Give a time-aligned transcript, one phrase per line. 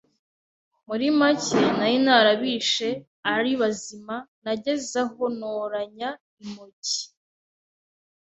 [0.87, 2.89] muri make nari narabishe
[3.35, 6.09] ari bazima, nageze aho ntoranya
[6.43, 7.01] imogi